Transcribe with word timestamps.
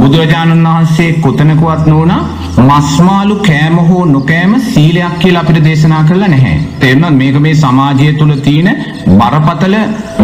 බුදුරජාණන් 0.00 0.66
වහන්සේ 0.66 1.10
කොතනකවත් 1.24 1.86
නෝනා 1.92 2.22
මස්මාලු 2.68 3.36
කෑම 3.46 3.76
හෝ 3.88 4.04
නොකෑම 4.14 4.52
සීලයක් 4.70 5.14
කියලා 5.22 5.42
අපිට 5.44 5.60
දේශනා 5.66 6.02
කරලා 6.08 6.30
නැහැ. 6.34 6.56
තේරුණාද 6.80 7.16
මේක 7.20 7.38
මේ 7.46 7.54
සමාජය 7.62 8.12
තුල 8.20 8.32
තියෙන 8.46 8.68
බරපතල 9.20 9.76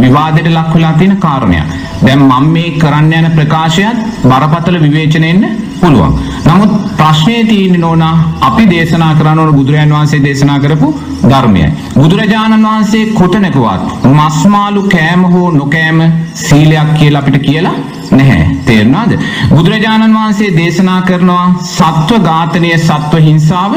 විවාදයට 0.02 0.50
ලක් 0.56 0.74
වෙලා 0.74 0.94
තියෙන 1.00 1.16
කාරණයක්. 1.24 1.68
දැන් 2.06 2.22
මම 2.28 2.46
මේ 2.56 2.76
කරන්න 2.82 3.12
යන 3.20 3.30
ප්‍රකාශයත් 3.38 3.98
බරපතල 4.30 4.80
විවේචනෙන්න 4.86 5.42
පුළුවන්. 5.82 6.12
නමුත් 6.46 6.72
ප්‍රශ්නේ 6.96 7.44
තියෙන්නේ 7.44 7.80
නෝනා 7.80 8.14
අපි 8.40 8.64
දේශනා 8.70 9.12
කරන 9.14 9.38
ඕන 9.38 9.54
බුදුරජාණන් 9.54 9.96
වහන්සේ 9.96 10.20
දේශනා 10.26 10.58
කරපු 10.58 10.88
ධර්මයයි. 11.30 11.68
බුදුරජාණන් 11.96 12.66
වහන්සේ 12.66 13.04
කොතනකවත් 13.18 14.06
මස්මාලු 14.16 14.82
කෑම 14.94 15.24
හෝ 15.32 15.48
නොකෑම 15.52 16.00
සීලයක් 16.44 16.90
කියලා 16.98 17.22
අපිට 17.22 17.38
කියලා 17.48 17.76
නැහැ. 18.12 18.46
තේරුණාද? 18.66 19.12
බුදුරජාණන් 19.50 20.16
වහන්සේ 20.16 20.50
දේශනා 20.56 21.00
කරනවා 21.02 21.46
සත්ව 21.66 22.22
ඝාතනය 22.28 22.72
සත්ව 22.78 23.22
හිංසාව 23.28 23.76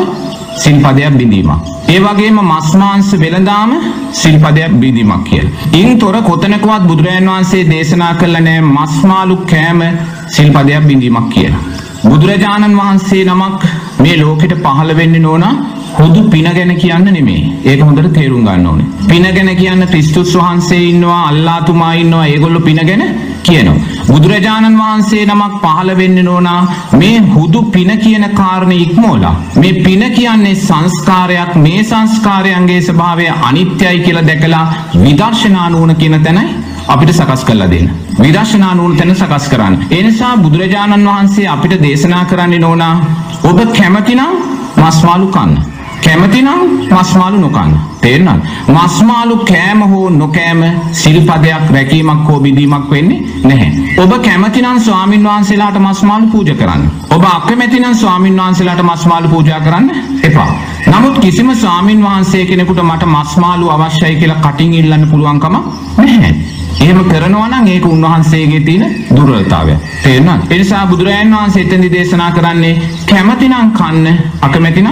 සිල්පදයක් 0.57 1.17
බිඳීමක්. 1.19 1.69
ඒ 1.89 1.99
වගේම 1.99 2.39
මස් 2.41 2.73
මාංශ 2.81 3.13
වෙළඳාම 3.23 3.71
සිල්පදයක් 4.21 4.73
බිඳීමක් 4.81 5.23
කියලා. 5.29 5.69
ඉන්තොර 5.81 6.17
කොතනකවත් 6.29 6.89
බුදුරජාණන් 6.89 7.31
වහන්සේ 7.31 7.63
දේශනා 7.71 8.13
කළා 8.21 8.43
නැහැ 8.47 8.67
මස් 8.67 8.99
මාළු 9.11 9.37
කෑම 9.53 9.81
සිල්පදයක් 10.35 10.83
බිඳීමක් 10.89 11.29
කියලා. 11.35 11.63
බුදුරජාණන් 12.09 12.77
වහන්සේ 12.79 13.23
නමක් 13.25 13.61
මේ 14.03 14.15
ලෝකෙට 14.21 14.53
පහළ 14.63 14.91
වෙන්නේ 14.97 15.23
නෝනා 15.25 15.53
හුදු 15.99 16.21
පින 16.31 16.47
ගැන 16.57 16.71
කියන්න 16.81 17.07
නෙමේ. 17.15 17.43
ඒක 17.65 17.81
හොඳට 17.87 18.09
තේරුම් 18.17 18.43
ගන්න 18.47 18.67
ඕනේ. 18.71 18.87
පින 19.09 19.27
ගැන 19.37 19.51
කියන්න 19.61 19.87
ක්‍රිස්තුස් 19.91 20.33
වහන්සේ 20.39 20.81
ඉන්නවා, 20.89 21.21
අල්ලාතුමා 21.29 21.93
ඉන්නවා, 22.01 22.25
ඒගොල්ලෝ 22.25 22.63
පින 22.67 22.81
ගැන 22.89 23.03
කියනවා. 23.47 24.03
බුදුරජාණන් 24.11 24.79
වහන්සේ 24.81 25.23
නමක් 25.25 25.63
පහළ 25.63 25.95
වෙන්නේ 26.01 26.27
නෝනා 26.29 26.61
මේ 26.99 27.17
හුදු 27.33 27.63
පින 27.75 27.91
කියන 28.05 28.29
කාරණේ 28.39 28.83
ඉක්මෝලා. 28.85 29.35
මේ 29.55 29.73
පින 29.85 30.03
කියන්නේ 30.19 30.55
සංස්කාරයක්. 30.67 31.55
මේ 31.65 31.83
සංස්කාරයන්ගේ 31.83 32.81
ස්වභාවය 32.81 33.27
අනිත්‍යයි 33.49 33.99
කියලා 34.07 34.29
දැකලා 34.31 34.65
විදර්ශනා 35.03 35.69
නුවණ 35.69 36.01
කියන 36.01 36.23
තැනයි 36.23 36.49
අපිට 36.87 37.15
සකස් 37.19 37.45
කරලා 37.49 37.71
දෙන්න. 37.75 38.02
විදර්ශනා 38.21 38.73
නුවණ 38.75 38.97
තැන 38.97 39.15
සකස් 39.15 39.49
කරන්න. 39.49 39.75
ඒ 39.91 40.03
නිසා 40.03 40.37
බුදුරජාණන් 40.37 41.05
වහන්සේ 41.05 41.47
අපිට 41.47 41.81
දේශනා 41.81 42.25
කරන්නේ 42.25 42.59
නෝනා 42.59 42.95
ඔබ 43.43 43.59
කැමතිනම් 43.77 44.33
මස්මාළු 44.77 45.27
කන්න. 45.27 45.51
කැමතිනම් 46.03 46.49
මස්මාළු 46.91 47.37
නොකන්න. 47.37 47.73
තේරෙනවද? 48.01 48.41
මස්මාළු 48.69 49.35
කෑම 49.45 49.81
හෝ 49.81 50.09
නොකෑම 50.11 50.61
සිල්පදයක් 50.93 51.65
රැකීමක් 51.71 52.27
හෝ 52.29 52.39
බිඳීමක් 52.39 52.89
වෙන්නේ 52.91 53.19
නැහැ. 53.43 53.71
ඔබ 53.97 54.13
කැමතිනම් 54.19 54.79
ස්වාමින් 54.79 55.23
වහන්සේලාට 55.23 55.79
මස්මාළු 55.79 56.27
පූජා 56.27 56.55
කරන්න. 56.55 56.83
ඔබ 57.09 57.23
අකමැතිනම් 57.25 57.95
ස්වාමින් 57.95 58.37
වහන්සේලාට 58.37 58.83
මස්මාළු 58.83 59.29
පූජා 59.29 59.61
කරන්න 59.61 59.91
එපා. 60.23 60.49
නමුත් 60.87 61.19
කිසිම 61.19 61.55
ස්වාමින් 61.55 62.03
වහන්සේ 62.03 62.45
කෙනෙකුට 62.45 62.83
මට 62.83 63.05
මස්මාළු 63.07 63.69
අවශ්‍යයි 63.69 64.15
කියලා 64.15 64.41
කටින් 64.41 64.73
ඉල්ලන්න 64.73 65.07
පුළුවන්කම 65.07 65.55
නැහැ. 65.97 66.52
එහෙම 66.83 66.99
කරනවා 67.09 67.47
නම් 67.49 67.67
ඒක 67.73 67.85
උන්වහන්සේගේ 67.93 68.61
තියෙන 68.67 68.83
දුර්වලතාවය. 69.15 69.73
තේරෙනවද? 70.03 70.51
ඒ 70.51 70.57
නිසා 70.61 70.83
බුදුරජාණන් 70.91 71.35
වහන්සේ 71.37 71.63
එතෙන්දි 71.65 71.89
දේශනා 71.95 72.31
කරන්නේ 72.37 72.73
කැමතිනම් 73.11 73.71
කන්න 73.79 74.07
අකමැතිනම් 74.47 74.89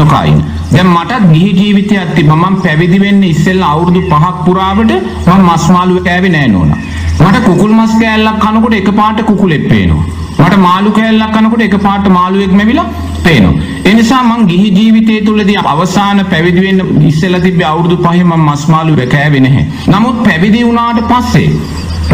නොකයින්. 0.00 0.38
දැන් 0.74 0.90
මටත් 0.96 1.32
ගිහි 1.34 1.50
ජීවිතයක් 1.60 2.14
තිබ්බා. 2.16 2.38
මම 2.42 2.56
පැවිදි 2.64 3.00
වෙන්න 3.04 3.22
ඉස්සෙල්ලා 3.32 3.72
අවුරුදු 3.74 4.02
5ක් 4.12 4.36
පුරාවට 4.46 4.92
මම 5.26 5.42
මස් 5.48 5.66
මාළු 5.76 6.00
කෑවේ 6.08 6.32
නෑ 6.36 6.48
නෝනා. 6.54 6.80
මට 7.24 7.44
කුකුල් 7.48 7.72
මස් 7.80 7.94
කෑල්ලක් 8.02 8.40
කනකොට 8.46 8.78
එකපාරට 8.80 9.22
කුකුලෙක් 9.30 9.68
පේනවා. 9.72 10.06
මට 10.38 10.62
මාළු 10.66 10.96
කෑල්ලක් 10.98 11.36
කනකොට 11.36 11.66
එකපාරට 11.68 12.08
මාළුවෙක් 12.18 12.52
මැවිලා 12.60 12.88
පේනවා. 13.26 13.69
ඒ 13.84 13.94
නිසා 13.94 14.22
මං 14.22 14.42
ගිහි 14.50 14.68
ජීවිතය 14.78 15.20
තුළදී 15.26 15.60
අවසාන 15.72 16.18
පැවිදි 16.32 16.64
වෙන්න 16.66 16.80
ඉස්සෙල්ලා 17.10 17.44
තිබ්බේ 17.46 17.68
අවුරුදු 17.72 17.96
5 18.04 18.24
මම 18.24 18.42
මස් 18.48 18.64
මාළු 18.72 18.96
කෑවේ 19.14 19.40
නැහැ. 19.40 19.64
නමුත් 19.92 20.18
පැවිදි 20.26 20.66
වුණාට 20.66 21.00
පස්සේ 21.10 21.48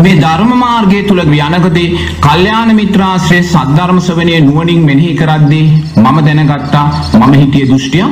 මේ 0.05 0.17
ධර්ම 0.23 0.53
මාර්ගය 0.63 0.99
තුල 1.09 1.21
යනකදී 1.25 1.89
කල්යාණ 2.27 2.71
මිත්‍රාශ්‍රය 2.81 3.39
සද්ධර්ම 3.45 3.99
ශ්‍රවණයේ 4.07 4.41
නුවණින් 4.49 4.83
මෙනෙහි 4.89 5.13
කරද්දී 5.21 5.67
මම 6.05 6.19
දැනගත්තා 6.27 6.87
මම 7.21 7.33
හිතියේ 7.43 7.69
දෘෂ්ටිය 7.71 8.05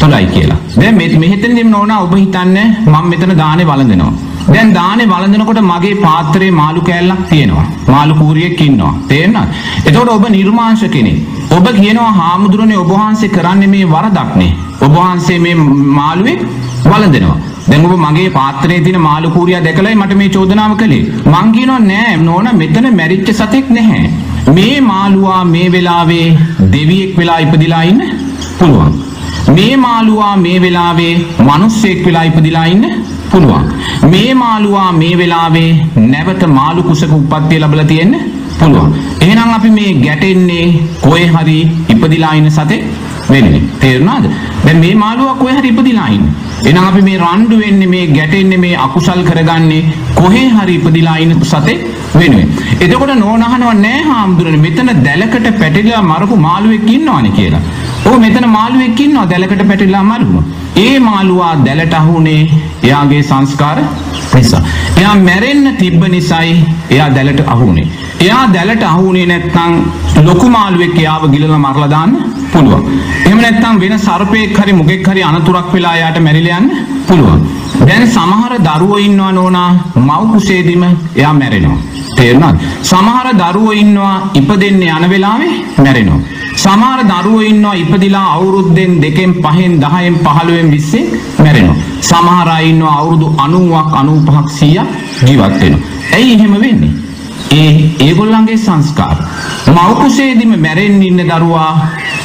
තොලයි 0.00 0.26
කියලා. 0.34 0.60
දැන් 0.80 0.94
මේ 1.00 1.08
මෙහෙතනදී 1.24 1.70
නෝනා 1.74 2.02
ඔබ 2.06 2.14
හිතන්නේ 2.14 2.66
මම 2.86 3.08
මෙතන 3.12 3.34
දානේ 3.42 3.66
වළඳනවා. 3.66 4.12
දැන් 4.48 4.74
දානේ 4.78 5.10
වළඳනකොට 5.12 5.60
මගේ 5.72 5.94
පාත්‍රයේ 6.06 6.58
මාළු 6.60 6.80
කෑල්ලක් 6.88 7.22
තියෙනවා. 7.32 7.66
මාළු 7.88 8.14
කූරියෙක් 8.14 8.60
ඉන්නවා. 8.60 8.94
තේරෙනවද? 9.08 9.48
එතකොට 9.88 10.12
ඔබ 10.16 10.24
නිර්මාංශ 10.36 10.86
කෙනෙක්. 10.96 11.18
ඔබ 11.56 11.66
කියනවා 11.78 12.10
හාමුදුරනේ 12.18 12.78
ඔබ 12.82 12.90
වහන්සේ 12.98 13.32
කරන්නේ 13.36 13.70
මේ 13.72 13.86
වරදක්නේ. 13.94 14.52
ඔබ 14.84 14.94
වහන්සේ 14.98 15.38
මේ 15.44 15.54
මාළුවෙක් 15.98 16.40
වළඳනවා. 16.90 17.36
දැන් 17.68 17.86
ඔබ 17.88 17.94
මගේ 18.04 18.30
පාත්‍රයේ 18.38 18.80
තියෙන 18.86 19.00
මාළු 19.08 19.32
කූරියා 19.36 19.62
දැකලායි 19.66 20.00
මට 20.00 20.18
මේ 20.20 20.30
චෝදනාව 20.36 20.74
කළේ. 20.82 21.02
මං 21.32 21.52
කියනවා 21.56 21.80
නෑ 21.90 22.16
නෝනා 22.26 22.58
මෙතන 22.60 22.88
මැරිච්ච 23.00 23.30
සතෙක් 23.40 23.70
නැහැ. 23.76 24.02
මේ 24.56 24.76
මාළුවා 24.90 25.42
මේ 25.54 25.68
වෙලාවේ 25.74 26.26
දෙවියෙක් 26.74 27.12
වෙලා 27.20 27.38
ඉපදිලා 27.46 27.82
ඉන්න 27.92 28.02
පුළුවන්. 28.58 28.92
මේ 29.56 29.72
මාළුවා 29.86 30.34
මේ 30.44 30.58
වෙලාවේ 30.66 31.14
මිනිස්සෙක් 31.50 32.00
වෙලා 32.08 32.26
ඉපදිලා 32.30 32.66
ඉන්න 32.74 32.86
පුළුවන්. 33.32 33.66
මේ 34.12 34.30
මාළුවා 34.44 34.90
මේ 35.00 35.14
වෙලාවේ 35.22 35.70
නැවත 36.12 36.44
මාළු 36.58 36.88
කුසක 36.88 37.12
උප්පත්තිය 37.20 37.60
ලැබලා 37.64 37.90
තියෙන්න 37.92 38.14
පුළුවන්. 38.60 38.92
එහෙනම් 39.20 39.54
අපි 39.56 39.70
මේ 39.78 39.92
ගැටෙන්නේ 40.06 40.66
කොහේ 41.04 41.28
හරි 41.36 41.58
ඉපදිලා 41.94 42.34
ඉන්න 42.40 42.50
සතෙක් 42.50 42.82
වෙන්නේ. 43.32 43.62
තේරුණාද? 43.80 44.24
දැන් 44.64 44.80
මේ 44.84 44.94
මාළුවා 44.94 45.36
කොහේ 45.42 45.58
හරි 45.58 45.72
ඉපදිලා 45.74 46.08
ඉන්නේ. 46.16 46.32
එහෙනම් 46.66 46.84
අපි 46.90 47.02
මේ 47.08 47.18
රණ්ඩු 47.24 47.58
වෙන්නේ 47.64 47.92
මේ 47.94 48.06
ගැටෙන්නේ 48.18 48.62
මේ 48.64 48.74
අකුසල් 48.86 49.22
කරගන්නේ 49.30 49.82
කොහේ 50.20 50.46
හරි 50.56 50.74
ඉපදිලා 50.80 51.16
ඉන්න 51.24 51.34
සතෙක් 51.52 51.80
වෙනුවෙන්. 52.14 52.48
එතකොට 52.84 53.14
නෝනහනව 53.22 53.70
නෑ 53.84 54.02
හාමුදුරනේ 54.10 54.64
මෙතන 54.66 54.90
දැලකට 55.06 55.48
පැටලිලා 55.62 56.02
මරපු 56.10 56.36
මාළුවෙක් 56.48 56.90
ඉන්නවනේ 56.96 57.36
කියලා. 57.38 57.62
ඔව් 58.06 58.18
මෙතන 58.24 58.46
මාළුවෙක් 58.56 59.00
ඉන්නවා 59.06 59.26
දැලකට 59.32 59.64
පැටලිලා 59.70 60.04
මරපු. 60.10 60.40
ඒ 60.84 60.94
මාළුවා 61.08 61.54
දැලට 61.66 61.94
අහුනේ 62.00 62.40
එයාගේ 62.86 63.22
සංස්කාර 63.30 63.78
නිසා. 64.34 64.62
එයා 65.00 65.16
මැරෙන්න 65.28 65.76
තිබ්බ 65.80 66.02
නිසායි 66.14 66.54
එයා 66.94 67.10
දැලට 67.16 67.42
අහුනේ. 67.54 67.86
එයා 68.24 68.44
දැලට 68.54 68.84
අහුනේ 68.90 69.26
නැත්නම් 69.30 69.72
ලොකු 70.28 70.46
මාළුවෙක් 70.56 70.96
එයාව 71.02 71.24
ගිලලා 71.34 71.62
මරලා 71.64 71.90
දාන්න 71.94 72.12
පුළුවන්. 72.52 72.82
එහෙම 73.26 73.40
නැත්නම් 73.44 73.80
වෙන 73.82 73.94
සර්පෙක් 74.06 74.58
හරි 74.58 74.72
මුගෙක් 74.80 75.08
හරි 75.10 75.22
අනතුරක් 75.30 75.68
වෙලා 75.74 75.94
එයාට 75.98 76.18
මැරිලා 76.26 76.60
යන්න 76.60 76.68
පුළුවන්. 77.08 77.40
දැන් 77.88 78.04
සමහර 78.16 78.52
දරුවෝ 78.68 79.00
ඉන්නවා 79.06 79.32
නෝනා 79.38 79.70
මව් 80.06 80.20
කුසේදීම 80.32 80.84
එයා 81.20 81.34
මැරෙනවා. 81.40 81.80
තේරුණාද? 82.18 82.56
සමහර 82.90 83.28
දරුවෝ 83.42 83.74
ඉන්නවා 83.82 84.16
ඉපදෙන්න 84.40 84.82
යන 84.88 85.06
වෙලාවේ 85.14 85.52
මැරෙනවා. 85.84 86.20
සමහර 86.64 87.00
දරුවෝ 87.12 87.44
ඉන්නවා 87.50 87.76
ඉපදිලා 87.84 88.26
අවුරුද්දෙන් 88.36 88.92
දෙකෙන් 89.04 89.32
පහෙන් 89.44 89.72
10න් 89.84 90.16
15න් 90.26 90.68
20න් 90.74 91.06
මැරෙනවා. 91.44 91.78
සමහර 92.10 92.48
අය 92.56 92.64
ඉන්නවා 92.72 92.96
අවුරුදු 93.00 93.28
90ක් 93.40 93.94
95ක් 93.94 94.38
100ක් 94.58 94.86
ජීවත් 95.28 95.54
වෙනවා. 95.62 95.80
ඇයි 96.16 96.34
එහෙම 96.36 96.54
වෙන්නේ? 96.64 97.01
ඒ 97.52 97.70
ඒගොල්ලන්ගේ 98.00 98.58
සංස්කාර. 98.58 99.16
මව් 99.68 99.88
කුසේදීම 100.00 100.52
මැරෙන්න 100.58 101.02
ඉන්න 101.02 101.20
දරුවා 101.30 101.72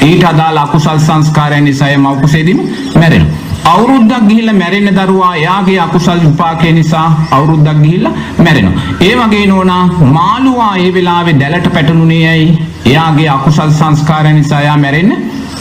ඊට 0.02 0.24
අදාළ 0.24 0.58
අකුසල් 0.58 1.00
සංස්කාරයන් 1.00 1.64
නිසා 1.64 1.92
මව් 1.98 2.16
කුසේදීම 2.22 2.60
මැරෙනවා. 2.96 3.48
අවුරුද්දක් 3.66 4.28
ගිහිල්ලා 4.30 4.54
මැරෙන 4.54 4.90
දරුවා 4.98 5.34
එයාගේ 5.36 5.80
අකුසල් 5.80 6.20
විපාකේ 6.26 6.72
නිසා 6.72 7.08
අවුරුද්දක් 7.32 7.80
ගිහිල්ලා 7.84 8.14
මැරෙනවා. 8.40 8.84
ඒ 9.02 9.16
වගේ 9.16 9.46
නෝනා 9.48 9.84
මාළුවා 10.18 10.74
ඒ 10.78 10.92
වෙලාවේ 10.94 11.40
දැලට 11.42 11.68
පැටළුනේ 11.74 12.24
ඇයි? 12.30 12.50
එයාගේ 12.86 13.30
අකුසල් 13.30 13.72
සංස්කාරය 13.80 14.34
නිසා 14.34 14.62
එයා 14.62 14.78
මැරෙන්න 14.78 15.12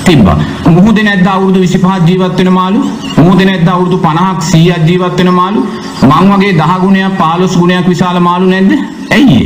තිබ්බා. 0.04 0.36
මුහුදේ 0.68 1.04
නැද්ද 1.04 1.26
අවුරුදු 1.26 1.64
25ක් 1.64 2.08
ජීවත් 2.08 2.38
වෙන 2.38 2.52
මාළු? 2.52 2.82
මුහුදේ 3.16 3.48
නැද්ද 3.50 3.68
අවුරුදු 3.68 3.98
50ක් 4.04 4.38
100ක් 4.44 4.86
ජීවත් 4.88 5.18
වෙන 5.20 5.32
මාළු? 5.40 5.62
මං 6.10 6.30
වගේ 6.32 6.52
10 6.60 6.84
ගුණයක් 6.84 7.18
15 7.22 7.58
ගුණයක් 7.62 7.88
විශාල 7.94 8.20
මාළු 8.28 8.52
නැද්ද? 8.54 8.95
ඇයි 9.16 9.40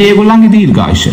ඒගොල්ලන්ගේ 0.00 0.52
දීර්ඝායුෂ. 0.52 1.04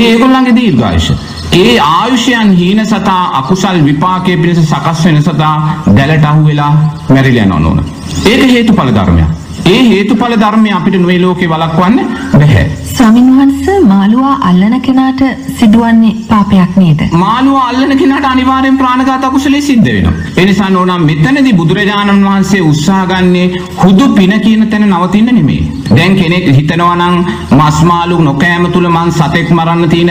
ඒගොල්ලන්ගේ 0.00 0.56
දීර්ඝායුෂ. 0.56 1.10
ඒ 1.54 1.74
ආයුෂයන් 1.80 2.50
හීන 2.60 2.80
සතා 2.86 3.20
අකුසල් 3.40 3.78
විපාකයේ 3.84 4.36
පිණිස 4.36 4.62
සකස් 4.64 5.04
වෙන 5.04 5.22
සතා 5.22 5.54
දැලට 5.96 6.24
අහු 6.24 6.46
වෙලා 6.46 6.72
මැරිලා 7.08 7.46
යනවා 7.46 7.60
නෝන. 7.60 7.84
ඒක 8.26 8.42
හේතුඵල 8.52 8.92
ධර්මයක්. 8.98 9.30
ඒ 9.66 9.82
හේතුඵල 9.88 10.34
ධර්මය 10.40 10.70
අපිට 10.72 10.96
මේ 11.02 11.18
ලෝකේ 11.20 11.48
වළක්වන්න 11.48 11.98
බැහැ. 12.32 12.64
ස්වාමින් 12.94 13.28
වහන්සේ 13.36 13.76
මාළුවා 13.82 14.36
අල්ලන 14.48 14.80
කෙනාට 14.86 15.20
සිදුවන්නේ 15.58 16.14
පාපයක් 16.30 16.72
නේද? 16.76 17.00
මාළුවා 17.22 17.68
අල්ලන 17.68 17.94
කෙනාට 17.98 18.24
අනිවාර්යෙන් 18.24 18.78
ප්‍රාණඝාත 18.78 19.24
අකුසලයේ 19.24 19.62
සිද්ධ 19.68 19.92
වෙනවා. 19.92 20.14
ඒ 20.36 20.46
නිසා 20.46 20.70
නෝනා 20.70 20.98
මෙතනදී 21.00 21.54
බුදුරජාණන් 21.60 22.26
වහන්සේ 22.28 22.62
උත්සාහ 22.70 23.06
ගන්නේ 23.06 23.46
හුදු 23.84 24.08
පින 24.18 24.34
කියන 24.40 24.68
තැන 24.68 24.88
නවතින්න 24.90 25.34
නෙමෙයි. 25.34 25.81
දැන් 25.96 26.16
කෙනෙක් 26.16 26.46
හිතනවා 26.58 26.94
නම් 26.96 27.14
මස් 27.58 27.78
මාළු 27.90 28.16
නොකෑම 28.28 28.64
තුල 28.74 28.86
මං 28.88 29.10
සතෙක් 29.18 29.48
මරන්න 29.56 29.88
තියෙන 29.92 30.10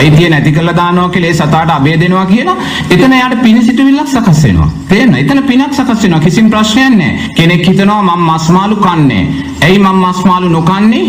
අයිතිය 0.00 0.28
නැති 0.32 0.52
කරලා 0.56 0.76
දානවා 0.80 1.08
කියලා 1.14 1.30
ඒ 1.30 1.38
සතාට 1.40 1.70
අබේ 1.76 1.96
දෙනවා 2.02 2.26
කියලා 2.32 2.56
එතන 2.94 3.14
යාට 3.20 3.36
පින 3.44 3.58
සිටුවිල්ලක් 3.66 4.08
සකස් 4.14 4.42
වෙනවා. 4.44 4.68
තේරෙනවද? 4.90 5.18
එතන 5.22 5.42
පිනක් 5.50 5.74
සකස් 5.78 6.02
වෙනවා. 6.04 6.20
කිසිම 6.26 6.50
ප්‍රශ්නයක් 6.54 6.96
නැහැ. 7.00 7.30
කෙනෙක් 7.38 7.64
හිතනවා 7.68 8.02
මම 8.02 8.28
මස් 8.28 8.46
මාළු 8.56 8.76
කන්නේ. 8.84 9.24
ඇයි 9.66 9.78
මම 9.78 9.98
මස් 10.04 10.20
මාළු 10.30 10.48
නොකන්නේ? 10.56 11.04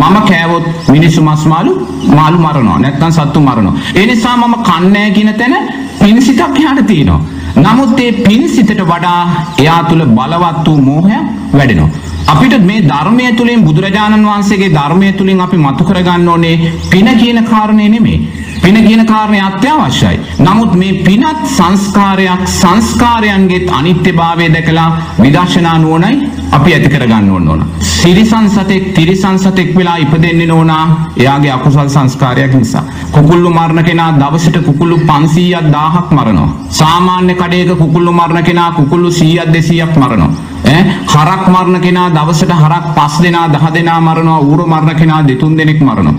මම 0.00 0.16
කෑවොත් 0.30 0.66
මිනිස්සු 0.94 1.22
මස් 1.22 1.44
මාළු 1.52 1.74
මාළු 2.16 2.38
මරනවා. 2.46 2.78
නැත්නම් 2.84 3.12
සත්තු 3.18 3.40
මරනවා. 3.48 3.74
ඒ 3.98 4.06
නිසා 4.06 4.36
මම 4.36 4.56
කන්නේ 4.68 5.08
කියන 5.16 5.34
තැන 5.42 5.56
පින 6.02 6.22
සිතක් 6.22 6.58
එහාට 6.60 6.86
තියෙනවා. 6.86 7.20
නමුත් 7.64 8.00
ඒ 8.00 8.12
පින් 8.26 8.48
සිතට 8.48 8.80
වඩා 8.92 9.20
එයා 9.62 9.80
තුළ 9.88 10.04
බලවත් 10.16 10.66
වූ 10.66 10.78
මෝහයක් 10.88 11.24
වැඩෙනවා. 11.58 11.99
අපිට 12.30 12.54
මේ 12.60 12.82
ධර්මය 12.82 13.26
තුළින් 13.36 13.64
බුදුරජාණන් 13.66 14.26
වහන්සේගේ 14.26 14.70
ධර්මය 14.70 15.12
තුළින් 15.12 15.40
අපි 15.40 15.56
මතු 15.58 15.84
කරගන්න 15.84 16.28
ඕනේ 16.28 16.72
පින 16.90 17.08
කියන 17.20 17.38
කාරණය 17.44 17.88
නෙමේ. 17.88 18.18
පින 18.62 18.76
කියන 18.86 19.02
කාරණය 19.06 19.40
අත්‍යවශ්‍යයි. 19.40 20.20
නමුත් 20.40 20.74
මේ 20.74 21.02
පිනත් 21.04 21.40
සංස්කාරයක් 21.48 22.42
සංස්කාරයන්ගේත් 22.52 23.66
අනිත්‍යභාවය 23.70 24.46
දැකලා 24.48 24.88
විදර්ශනා 25.22 25.76
නුවණයි 25.78 26.30
අපි 26.52 26.74
ඇති 26.74 26.88
කරගන්න 26.88 27.30
ඕන 27.30 27.48
ඕන. 27.48 27.60
සිරිසන් 27.92 28.46
සතෙක් 28.48 28.84
තිරිසන් 28.94 29.38
සතෙක් 29.38 29.70
වෙලා 29.76 29.96
ඉපදෙන්නේ 29.96 30.52
ඕනා 30.52 30.84
එයාගේ 31.16 31.52
අකුසල් 31.52 31.88
සංස්කාරයක් 31.88 32.54
නිසා. 32.54 32.84
කුකුල්ලු 33.14 33.50
මරණ 33.50 33.84
කෙනා 33.84 34.10
දවසට 34.20 34.56
කුකුල්ලු 34.66 34.96
500ක් 34.96 35.62
1000ක් 35.74 36.10
මරනවා. 36.16 36.48
සාමාන්‍ය 36.80 37.34
කඩේක 37.40 37.72
කුකුල්ලු 37.82 38.12
මරණ 38.12 38.44
කෙනා 38.48 38.70
කුකුල්ලු 38.78 39.10
100ක් 39.10 39.46
200ක් 39.54 39.96
මරනවා. 40.02 40.30
ඈ 40.72 40.82
හරක් 41.12 41.44
මරණ 41.54 41.80
කෙනා 41.86 42.08
දවසට 42.16 42.52
හරක් 42.62 42.86
5 42.98 43.22
දෙනා 43.24 43.46
10 43.56 43.74
දෙනා 43.74 44.00
මරනවා. 44.00 44.40
ඌරු 44.48 44.66
මරණ 44.66 45.00
කෙනා 45.00 45.22
දෙතුන් 45.28 45.56
දෙනෙක් 45.58 45.80
මරනවා. 45.80 46.14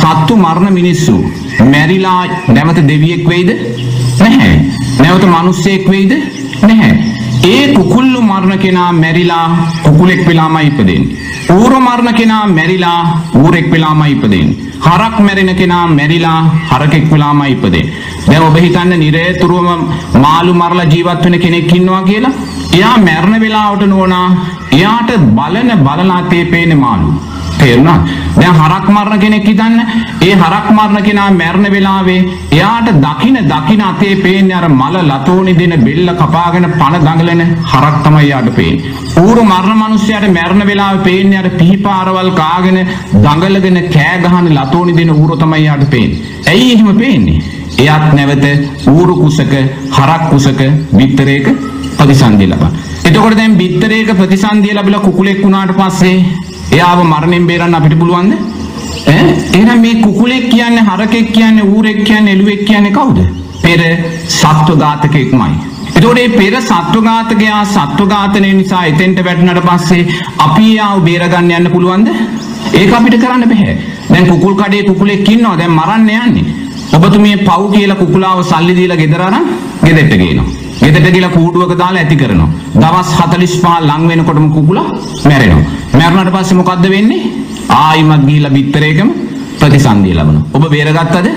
සත්තු 0.00 0.36
මරණ 0.36 0.72
මිනිස්සු 0.72 1.16
මැරිලා 1.72 2.20
නැවත 2.48 2.82
දෙවියෙක් 2.90 3.28
වෙයිද? 3.28 3.50
නැහැ. 4.20 4.54
නැවත 5.02 5.24
මිනිස්සෙක් 5.36 5.88
වෙයිද? 5.94 6.12
නැහැ. 6.68 6.92
ඒ 7.50 7.62
කුකුල්ලු 7.76 8.18
මරණ 8.30 8.58
කෙනා 8.64 8.90
මැරිලා 9.02 9.46
කුකුලෙක් 9.84 10.20
වෙලාමයි 10.28 10.66
ඉපදෙන්නේ. 10.70 11.16
ඌරු 11.54 11.78
මරණ 11.86 12.14
කෙනා 12.18 12.44
මැරිලා 12.56 12.98
ඌරෙක් 13.40 13.66
වෙලාමයි 13.72 14.12
ඉපදෙන්නේ. 14.14 14.56
හරක් 14.86 15.16
මැරෙන 15.26 15.50
කෙනා 15.60 15.86
මැරිලා 15.98 16.38
හරකෙක් 16.70 17.06
වෙලාමයි 17.12 17.50
ඉපදෙන්නේ. 17.54 17.92
දැන් 18.28 18.46
ඔබ 18.48 18.56
හිතන්න 18.64 18.94
නිරේතුරුවම 19.02 19.82
මාළු 20.24 20.54
මරලා 20.60 20.90
ජීවත් 20.92 21.24
වෙන 21.24 21.36
කෙනෙක් 21.44 21.74
ඉන්නවා 21.78 22.02
කියලා. 22.10 22.32
එයා 22.78 22.96
මැරෙන 23.06 23.36
වෙලාවට 23.44 23.84
නෝනා 23.92 24.26
එයාට 24.78 25.10
බලන 25.38 25.70
බලලාතේ 25.86 26.44
පේන්නේ 26.52 26.82
මාළු. 26.84 27.10
තේරුණා 27.62 27.98
දැන් 28.34 28.54
හරක් 28.56 28.86
මරණ 28.88 29.20
කෙනෙක් 29.20 29.44
හිතන්න. 29.44 29.78
ඒ 30.22 30.34
හරක් 30.34 30.66
මරණ 30.70 31.02
කෙනා 31.02 31.28
මැරෙන 31.32 31.66
වෙලාවේ 31.68 32.20
එයාට 32.52 32.88
දකින 32.98 33.38
දකින 33.46 33.82
අතේ 33.82 34.14
පේන්නේ 34.18 34.56
අර 34.56 34.68
මල 34.70 34.96
ලතෝනි 35.04 35.54
දෙන 35.54 35.74
බෙල්ල 35.80 36.12
කපාගෙන 36.14 36.68
පණ 36.72 37.00
දඟලන 37.00 37.42
හරක් 37.64 37.96
තමයි 38.04 38.28
යාට 38.28 38.50
පේන්නේ. 38.52 38.92
ඌරු 39.18 39.42
මරණ 39.44 39.82
මිනිස්සයාට 39.82 40.28
මැරෙන 40.30 40.66
වෙලාවේ 40.66 41.04
පේන්නේ 41.04 41.38
අර 41.38 41.50
පිහිපාරවල් 41.52 42.30
කාගෙන 42.34 42.78
දඟලගෙන 43.16 43.80
කෑ 43.88 44.16
ගහන 44.20 44.52
ලතෝනි 44.56 44.94
දෙන 44.94 45.10
ඌරු 45.12 45.36
තමයි 45.36 45.64
යාට 45.64 45.84
පේන්නේ. 45.88 46.22
ඇයි 46.46 46.72
එහෙම 46.72 46.96
පේන්නේ? 46.96 47.42
එයාත් 47.78 48.08
නැවත 48.12 48.46
ඌරු 48.88 49.14
කුසක 49.16 49.52
හරක් 49.90 50.22
කුසක 50.30 50.60
විතරේක 50.92 51.46
ප්‍රතිසන්දිය 51.96 52.48
ලබන 52.48 52.72
එතකොට 53.04 53.36
දැන් 53.36 53.56
බිත්තරේක 53.56 54.10
ප්‍රතිසන්දිය 54.14 54.74
ලැබිලා 54.74 55.00
කුකුලෙක් 55.00 55.42
වුණාට 55.42 55.72
පස්සේ 55.74 56.16
එයාව 56.72 57.00
මරණයෙන් 57.04 57.46
බේරන්න 57.50 57.78
අපිට 57.78 57.94
පුළුවන්ද? 58.00 58.32
ඈ 59.08 59.24
එහෙනම් 59.56 59.80
මේ 59.84 60.00
කුකුලෙක් 60.04 60.46
කියන්නේ 60.52 60.86
හරකෙක් 60.88 61.28
කියන්නේ 61.36 61.68
ඌරෙක් 61.72 62.00
කියන්නේ 62.08 62.34
එළුවෙක් 62.36 62.62
කියන්නේ 62.68 62.96
කවුද? 62.98 63.18
පෙර 63.64 63.80
සත්ව 64.30 64.78
ඝාතකෙක්මයි. 64.82 65.52
එතකොට 65.96 66.14
මේ 66.14 66.30
පෙර 66.38 66.54
සත්ව 66.60 67.02
ඝාතකයා 67.08 67.60
සත්ව 67.66 68.08
ඝාතනය 68.14 68.52
නිසා 68.60 68.84
එතෙන්ට 68.92 69.20
වැටුණාට 69.26 69.62
පස්සේ 69.68 70.08
අපි 70.46 70.68
යාව 70.78 71.04
බේරගන්න 71.08 71.52
යන්න 71.58 71.72
පුළුවන්ද? 71.74 72.08
ඒක 72.72 72.96
අපිට 72.98 73.18
කරන්න 73.22 73.46
බෑ. 73.52 73.76
දැන් 74.10 74.26
කුකුල් 74.32 74.54
කඩේ 74.54 74.88
කුකුලෙක් 74.90 75.28
ඉන්නවා 75.28 75.56
දැන් 75.60 75.78
මරන්න 75.78 76.10
යන්නේ. 76.18 76.44
ඔබතුමිය 76.96 77.36
පව් 77.48 77.62
කියලා 77.74 78.00
කුකුලාව 78.02 78.42
සල්ලි 78.44 78.74
දීලා 78.78 79.00
ගෙදර 79.02 79.22
අරන් 79.28 79.46
ගෙදරට 79.84 80.18
ගේනවා. 80.22 80.48
ගෙදරට 80.82 81.14
ගිහලා 81.14 81.32
කූඩුවක 81.36 81.72
දාලා 81.82 82.02
ඇති 82.02 82.16
කරනවා. 82.16 82.50
දවස් 82.82 83.14
45 83.20 83.88
ලං 83.88 84.10
වෙනකොටම 84.10 84.50
කුකුලා 84.56 84.88
මැරෙනවා. 85.28 85.81
මැරුණාට 86.02 86.34
පස්සේ 86.34 86.58
මොකද්ද 86.58 86.86
වෙන්නේ? 86.90 87.22
ආයිමත් 87.68 88.24
ගිහිල්ලා 88.28 88.52
බිත්තරේකම 88.56 89.10
ප්‍රතිසන්දිය 89.60 90.14
ලබනවා. 90.14 90.44
ඔබ 90.56 90.64
බේරගත්තද? 90.70 91.28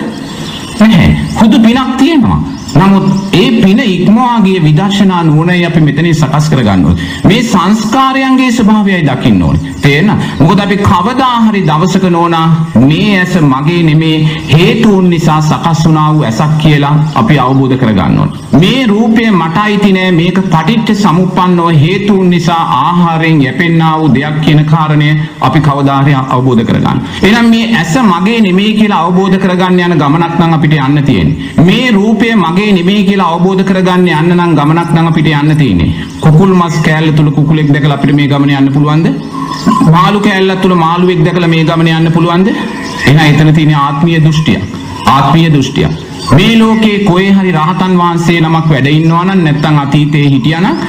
නැහැ. 0.80 1.10
හුදු 1.40 1.60
පිනක් 1.66 1.98
තියෙනවා. 1.98 2.40
නමුත් 2.76 3.06
ඒ 3.34 3.50
පින 3.62 3.80
ඉක්මවා 3.80 4.40
ගිය 4.46 4.60
විදර්ශනා 4.64 5.24
නුවණයි 5.24 5.66
අපි 5.66 5.82
මෙතනින් 5.82 6.16
සකස් 6.16 6.50
කරගන්න 6.50 6.86
ඕනේ. 6.86 7.06
මේ 7.24 7.44
සංස්කාරයන්ගේ 7.44 8.52
ස්වභාවයයි 8.52 9.04
දකින්න 9.10 9.44
ඕනේ. 9.44 9.74
තේරෙනවද? 9.82 10.24
මොකද 10.40 10.60
අපි 10.60 10.78
කවදා 10.80 11.36
හරි 11.46 11.62
දවසක 11.70 12.06
නෝනා 12.10 12.48
මේ 12.82 13.20
ඇස 13.20 13.36
මගේ 13.44 13.84
නෙමේ 13.84 14.18
හේතුන් 14.54 15.10
නිසා 15.10 15.42
සකස් 15.42 15.86
වුණා 15.86 16.08
වූ 16.14 16.24
ඇසක් 16.24 16.58
කියලා 16.64 16.96
අපි 17.16 17.40
අවබෝධ 17.40 17.78
කරගන්න 17.78 18.20
ඕනේ. 18.20 18.44
මේ 18.62 18.82
රූපය 18.88 19.30
මට 19.32 19.58
අයිති 19.58 19.92
නෑ 19.94 20.12
මේක 20.12 20.40
පටිච්ච 20.46 20.92
සමුප්පන්නව 20.96 21.70
හේතුන් 21.84 22.30
නිසා 22.30 22.62
ආහාරයෙන් 22.80 23.42
යැපෙන්නා 23.46 23.94
වූ 24.00 24.12
දෙයක් 24.16 24.42
කියන 24.46 24.62
කාරණය 24.66 25.10
අපි 25.42 25.60
කවදා 25.60 26.02
හරි 26.02 26.14
අවබෝධ 26.16 26.64
කරගන්න. 26.70 27.02
එහෙනම් 27.24 27.50
මේ 27.54 27.72
ඇස 27.78 27.96
මගේ 28.12 28.40
නෙමෙයි 28.42 28.74
කියලා 28.82 29.02
අවබෝධ 29.06 29.38
කරගන්න 29.38 29.82
යන 29.88 29.98
ගමනක් 30.04 30.40
නම් 30.40 30.54
අපිට 30.54 30.78
යන්න 30.80 31.04
තියෙන්නේ. 31.04 31.66
මේ 31.68 31.92
රූපය 31.92 32.36
මගේ 32.36 32.65
නෙමෙයි 32.78 33.04
කියලා 33.10 33.28
අවබෝධ 33.36 33.64
කරගන්න 33.70 34.08
යන්න 34.20 34.36
නම් 34.36 34.56
ගමනක් 34.60 34.90
නම් 34.96 35.08
අපිට 35.12 35.28
යන්න 35.40 35.58
තියෙන්නේ. 35.62 35.92
කුකුල් 36.24 36.54
මස් 36.60 36.76
කෑල්ල 36.86 37.12
තුල 37.18 37.30
කුකුලෙක් 37.38 37.70
දැකලා 37.76 37.98
අපිට 38.00 38.16
මේ 38.20 38.28
ගමන 38.32 38.56
යන්න 38.60 38.74
පුළුවන්ද? 38.76 39.08
මාළු 39.96 40.20
කෑල්ලක් 40.26 40.62
තුල 40.64 40.76
මාළුවෙක් 40.86 41.24
දැකලා 41.28 41.52
මේ 41.54 41.68
ගමන 41.70 41.92
යන්න 41.98 42.12
පුළුවන්ද? 42.18 42.50
එහෙනම් 43.06 43.24
එතන 43.30 43.54
තියෙන 43.60 43.76
ආත්මීය 43.86 44.22
දෘෂ්ටියක්. 44.26 44.64
ආත්මීය 45.16 45.54
දෘෂ්ටියක්. 45.56 45.94
මේ 46.34 46.54
ලෝකේ 46.60 47.00
කොහේ 47.08 47.32
හරි 47.38 47.52
රහතන් 47.58 47.98
වහන්සේ 48.02 48.40
නමක් 48.42 48.70
වැඩ 48.74 48.88
ඉන්නවා 48.92 49.26
නම් 49.26 49.44
නැත්නම් 49.48 49.82
අතීතයේ 49.84 50.30
හිටියානම් 50.34 50.80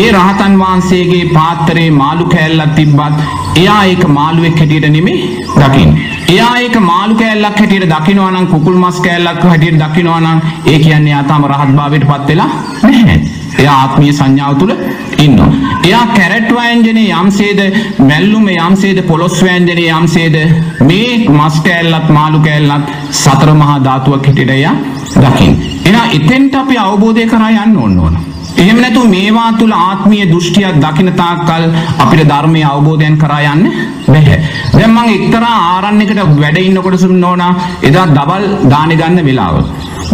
ඒ 0.00 0.08
රහතන් 0.18 0.54
වහන්සේගේ 0.62 1.24
පාත්‍රයේ 1.36 1.90
මාළු 2.00 2.26
කෑල්ලක් 2.34 2.76
තිබ්බත් 2.80 3.18
එයා 3.62 3.80
ඒක 3.92 4.04
මාළුවෙක් 4.18 4.60
හැටියට 4.60 4.90
නෙමෙයි 4.96 5.22
දකින්නේ. 5.58 6.13
එයා 6.28 6.52
ඒක 6.58 6.76
මාළු 6.82 7.14
කෑල්ලක් 7.14 7.58
හැටියට 7.58 7.88
දකිනවා 7.90 8.30
නම් 8.30 8.46
කුකුල් 8.46 8.76
මස් 8.76 9.00
කෑල්ලක් 9.00 9.42
හැටියට 9.44 9.80
දකිනවා 9.80 10.20
නම් 10.20 10.40
ඒ 10.66 10.78
කියන්නේ 10.78 11.12
එයා 11.12 11.24
තාම 11.24 11.46
රහත් 11.46 11.72
භාවයට 11.76 12.06
පත් 12.10 12.28
වෙලා 12.28 12.50
නැහැ. 12.82 13.18
එයා 13.58 13.76
ආත්මීය 13.80 14.12
සංඥාව 14.12 14.54
තුල 14.58 14.72
ඉන්නවා. 15.18 15.48
එයා 15.84 16.06
කැරට් 16.08 16.50
වෑංජනේ 16.54 17.08
යම්සේද 17.14 17.60
මැල්ලුම 18.00 18.48
යම්සේද 18.50 19.02
පොලොස් 19.02 19.38
වෑංජනේ 19.44 19.88
යම්සේද 19.92 20.36
මේ 20.82 21.10
මස් 21.30 21.60
කෑල්ලත් 21.60 22.08
මාළු 22.10 22.40
කෑල්ලත් 22.40 22.92
සතර 23.14 23.54
මහා 23.54 23.80
ධාතුවක් 23.84 24.26
හැටියට 24.26 24.50
එයා 24.50 24.76
දකින්න. 25.16 25.58
එහෙනම් 25.84 26.14
එතෙන්ට 26.18 26.54
අපි 26.54 26.78
අවබෝධය 26.80 27.26
කරා 27.26 27.50
යන්න 27.58 27.76
ඕන 27.76 27.98
ඕන. 27.98 28.33
එහෙම 28.62 28.78
නැතු 28.82 29.00
මේවා 29.14 29.50
තුල 29.58 29.72
ආත්මීය 29.78 30.26
දෘෂ්ටියක් 30.32 30.76
දකින 30.84 31.10
තාක්කල් 31.20 31.64
අපිට 32.04 32.22
ධර්මයේ 32.30 32.66
අවබෝධයන් 32.72 33.16
කරා 33.22 33.40
යන්න 33.52 33.64
බැහැ. 34.06 34.38
දැන් 34.72 34.92
මම 34.92 35.14
එක්තරා 35.16 35.54
ආරණ්‍යයකට 35.70 36.20
වැඩ 36.42 36.58
ඉන්නකොට 36.62 36.98
සුන්නෝනා 37.04 37.52
එදා 37.88 38.06
දවල් 38.18 38.44
දානේ 38.74 39.00
ගන්න 39.00 39.26
වෙලාව. 39.28 39.56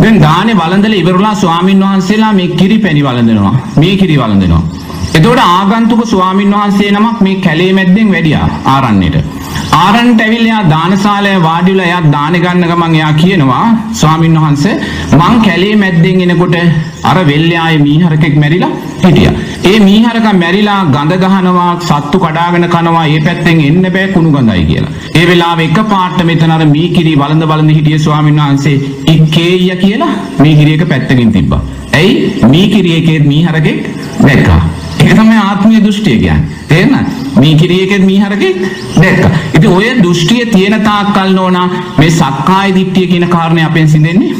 දැන් 0.02 0.22
දානේ 0.26 0.60
වළඳලා 0.62 1.00
ඉවරලා 1.02 1.34
ස්වාමින් 1.34 1.84
වහන්සේලා 1.86 2.32
මේ 2.32 2.54
කිරි 2.60 2.78
පැණි 2.84 3.06
වළඳනවා. 3.08 3.54
මේ 3.76 3.94
කිරි 3.96 4.16
වළඳනවා. 4.22 4.62
එතකොට 5.14 5.42
ආගන්තුක 5.48 6.02
ස්වාමින් 6.06 6.56
වහන්සේ 6.56 6.90
නමක් 6.92 7.20
මේ 7.20 7.40
කැලේ 7.46 7.72
මැද්දෙන් 7.72 8.12
වැඩියා 8.14 8.48
ආරණ්‍යට. 8.66 9.39
ආරණ්‍යට 9.78 10.20
ඇවිල්ලා 10.22 10.46
එයා 10.46 10.70
දානශාලාවේ 10.72 11.42
වාඩි 11.48 11.72
වෙලා 11.72 11.88
එයා 11.90 12.12
දාන 12.14 12.36
ගන්න 12.44 12.64
ගමන් 12.70 12.94
එයා 12.98 13.12
කියනවා 13.20 13.66
ස්වාමින් 14.00 14.38
වහන්සේ 14.42 14.74
මං 15.18 15.36
කැලේ 15.46 15.74
මැද්දෙන් 15.82 16.22
එනකොට 16.24 16.56
අර 17.10 17.18
වෙල්යායේ 17.30 17.84
මීහරකෙක් 17.86 18.34
මැරිලා 18.42 18.70
හිටියා. 19.04 19.34
ඒ 19.70 19.78
මීහරකා 19.88 20.34
මැරිලා 20.42 20.80
ගඳ 20.96 21.20
ගහනවා 21.24 21.70
සත්තු 21.88 22.22
කඩාගෙන 22.24 22.66
කනවා 22.74 23.06
ඒ 23.14 23.20
පැත්තෙන් 23.28 23.62
එන්න 23.68 23.86
බෑ 23.96 24.08
කුණු 24.16 24.34
ගඳයි 24.36 24.64
කියලා. 24.70 24.92
ඒ 25.20 25.24
වෙලාවේ 25.30 25.68
එකපාරට 25.70 26.20
මෙතන 26.30 26.56
අර 26.56 26.64
මීකිරි 26.76 27.14
වළඳ 27.22 27.48
වළඳ 27.52 27.76
හිටිය 27.78 28.02
ස්වාමීන් 28.06 28.42
වහන්සේ 28.42 28.76
ඉක්කේය 29.14 29.70
කියලා 29.84 30.12
මීකිරි 30.44 30.74
එක 30.78 30.84
පැත්තකින් 30.92 31.32
තිබ්බා. 31.38 31.62
ඇයි 32.00 32.12
මීකිරි 32.54 32.98
එකේ 33.00 33.18
මීහරකෙක් 33.32 33.80
දැක්කා. 34.26 34.60
ඒක 35.10 35.18
තමයි 35.18 35.36
ආත්මීය 35.36 35.82
දෘෂ්ටිය 35.84 36.18
කියන්නේ. 36.18 36.42
තේරෙනවද? 36.68 37.06
මීකිරි 37.36 37.82
එකේ 37.82 37.98
මීහරකෙක් 37.98 38.56
දැක්කා. 39.00 39.30
ඉතින් 39.56 39.70
ඔය 39.70 39.88
දෘෂ්ටිය 40.02 40.46
තියෙන 40.46 40.80
තාක්කල් 40.82 41.32
නෝනා 41.34 41.68
මේ 41.98 42.10
සක්කාය 42.10 42.74
දිට්ඨිය 42.74 43.06
කියන 43.06 43.28
කාරණේ 43.28 43.64
අපෙන් 43.64 43.88
සිඳෙන්නේ 43.88 44.32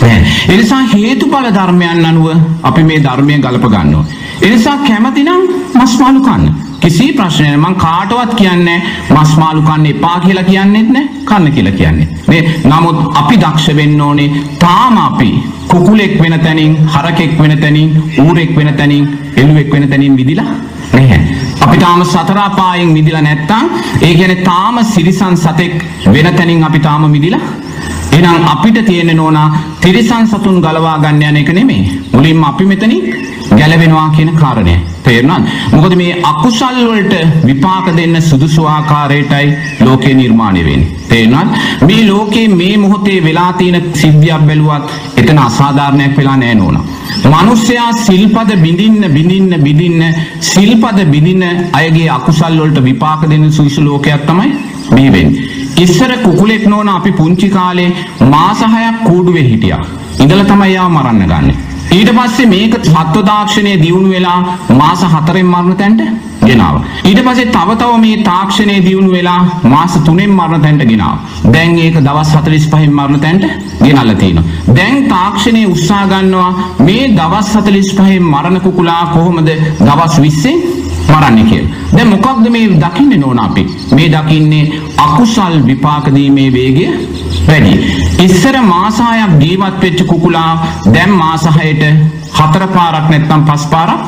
නැහැ. 0.00 0.22
ඒ 0.48 0.56
නිසා 0.56 0.82
හේතුඵල 0.94 1.50
ධර්මයන් 1.54 2.04
අනුව 2.04 2.36
අපි 2.62 2.84
මේ 2.84 3.02
ධර්මය 3.02 3.38
ගලප 3.38 3.66
ගන්න 3.74 3.94
ඕනේ. 3.94 4.12
ඒ 4.42 4.50
නිසා 4.50 4.78
කැමතිනම් 4.78 5.42
මස් 5.74 5.98
මාළු 5.98 6.20
කන්න. 6.20 6.65
කිසි 6.86 7.06
ප්‍රශ්නයක් 7.18 7.46
නැහැ. 7.46 7.62
මං 7.62 7.74
කාටවත් 7.84 8.32
කියන්නේ 8.40 8.78
මස් 9.14 9.30
මාළු 9.40 9.62
කන්න 9.68 9.86
එපා 9.92 10.18
කියලා 10.24 10.44
කියන්නෙත් 10.50 10.90
නැහැ. 10.94 11.24
කන්න 11.28 11.52
කියලා 11.56 11.74
කියන්නේ. 11.80 12.06
මේ 12.30 12.42
නමුත් 12.70 12.98
අපි 13.20 13.36
දක්ෂ 13.42 13.76
වෙන්න 13.78 14.00
ඕනේ 14.00 14.28
තාම 14.64 14.96
අපි 15.06 15.30
කුකුලෙක් 15.72 16.14
වෙන 16.22 16.36
තැනින් 16.44 16.76
හරකෙක් 16.94 17.34
වෙන 17.42 17.54
තැනින් 17.62 17.90
ඌරෙක් 18.24 18.52
වෙන 18.58 18.70
තැනින් 18.80 19.04
එළුවෙක් 19.36 19.72
වෙන 19.74 19.88
තැනින් 19.92 20.16
විදිලා 20.20 20.50
නැහැ. 20.94 21.20
අපි 21.66 21.76
තාම 21.84 22.04
සතර 22.04 22.38
අපායෙන් 22.46 22.90
මිදිලා 22.96 23.26
නැත්තම් 23.28 23.66
ඒ 24.06 24.14
කියන්නේ 24.14 24.46
තාම 24.50 24.78
සිරිසන් 24.94 25.36
සතෙක් 25.44 25.74
වෙන 26.14 26.28
තැනින් 26.38 26.66
අපි 26.68 26.80
තාම 26.88 27.10
මිදිලා 27.16 27.44
එහෙනම් 28.12 28.44
අපිට 28.46 28.78
තියෙන්නේ 28.86 29.14
නෝනා 29.14 29.48
තිරිසන් 29.80 30.26
සතුන් 30.28 30.60
ගලවා 30.64 30.98
ගන්න 31.04 31.22
යන 31.30 31.40
එක 31.42 31.50
නෙමෙයි. 31.58 31.82
මුලින්ම 32.12 32.44
අපි 32.44 32.64
මෙතනින් 32.64 33.02
ගැලවෙනවා 33.58 34.08
කියන 34.16 34.30
කාරණය. 34.36 34.76
තේරුණාද? 35.04 35.44
මොකද 35.72 35.94
මේ 35.96 36.12
අකුසල් 36.22 36.78
වලට 36.88 37.14
විපාක 37.46 37.86
දෙන්න 37.96 38.22
සුදුසු 38.22 38.66
ආකාරයටයි 38.66 39.48
ලෝකේ 39.80 40.14
නිර්මාණය 40.14 40.64
වෙන්නේ. 40.64 40.92
තේරුණාද? 41.08 41.48
මේ 41.88 42.06
ලෝකේ 42.10 42.48
මේ 42.60 42.76
මොහොතේ 42.76 43.18
වෙලා 43.24 43.52
තියෙන 43.52 43.90
සිද්ධියක් 43.94 44.46
බැලුවත් 44.48 44.94
එතන 45.16 45.38
අසාධාරණයක් 45.38 46.16
වෙලා 46.16 46.36
නැහැ 46.36 46.54
නෝනා. 46.54 46.84
මිනිස්සයා 47.26 47.90
සිල්පද 48.04 48.50
බිඳින්න 48.64 49.10
බිඳින්න 49.12 49.60
බිඳින්න 49.62 50.02
සිල්පද 50.52 51.04
බිඳින 51.12 51.44
අයගේ 51.72 52.08
අකුසල් 52.10 52.58
වලට 52.62 52.84
විපාක 52.84 53.28
දෙන 53.30 53.52
සුදුසු 53.52 53.84
ලෝකයක් 53.84 54.26
තමයි 54.26 54.50
මේ 54.90 55.12
වෙන්නේ. 55.12 55.46
ඉස්සර 55.78 56.12
කුකුලෙක් 56.24 56.66
නෝන 56.66 56.88
අපි 56.88 57.12
පුංචි 57.12 57.48
කාලේ 57.50 57.90
මාස 58.32 58.60
6ක් 58.64 58.96
කූඩුවේ 59.06 59.48
හිටියා. 59.50 59.84
ඉඳලා 60.20 60.44
තමයි 60.44 60.74
යාව 60.74 60.90
මරන්න 60.90 61.26
ගන්නෙ. 61.26 61.65
ඊට 61.90 62.10
පස්සේ 62.16 62.46
මේක 62.46 62.74
සත්ව 62.84 63.22
තාක්ෂණය 63.24 63.74
දියුණු 63.82 64.08
වෙලා 64.10 64.38
මාස 64.78 65.02
4න් 65.02 65.46
මරණ 65.52 65.76
තැනට 65.76 66.02
ගෙනාවා. 66.44 66.82
ඊට 67.04 67.20
පස්සේ 67.26 67.46
තව 67.56 67.76
තව 67.80 67.98
මේ 68.04 68.22
තාක්ෂණය 68.22 68.76
දියුණු 68.86 69.10
වෙලා 69.12 69.40
මාස 69.62 69.94
3න් 69.98 70.32
මරණ 70.38 70.62
තැනට 70.62 70.84
ගෙනාවා. 70.90 71.52
දැන් 71.52 71.78
ඒක 71.78 71.98
දවස් 72.06 72.32
45න් 72.36 72.92
මරණ 72.98 73.20
තැනට 73.20 73.44
ගෙනල්ලා 73.82 74.14
තියෙනවා. 74.14 74.74
දැන් 74.76 75.06
තාක්ෂණය 75.08 75.66
උත්සාහ 75.66 76.06
ගන්නවා 76.12 76.50
මේ 76.78 77.04
දවස් 77.18 77.52
45න් 77.56 78.26
මරණ 78.32 78.60
කුකුලා 78.60 79.06
කොහොමද 79.14 79.48
දවස් 79.80 80.18
20න් 80.18 80.58
මරන්නේ 81.10 81.44
කියලා. 81.44 81.70
දැන් 81.96 82.08
මොකක්ද 82.08 82.50
මේ 82.50 82.68
දකින්නේ 82.82 83.18
නෝන 83.18 83.38
අපි? 83.38 83.66
මේ 83.94 84.08
දකින්නේ 84.08 84.80
අකුසල් 84.96 85.62
විපාක 85.66 86.14
දීමේ 86.14 86.50
වේගය 86.52 86.86
වැඩි. 87.48 87.72
ඉස්සර 88.26 88.56
මාස 88.72 88.98
6ක් 89.00 89.40
ජීවත් 89.42 89.76
වෙච්ච 89.82 90.00
කුකුලා 90.10 90.52
දැන් 90.94 91.10
මාස 91.22 91.44
6ට 91.56 91.84
හතර 92.38 92.64
පාරක් 92.76 93.06
නැත්නම් 93.10 93.42
පස් 93.48 93.64
පාරක් 93.72 94.00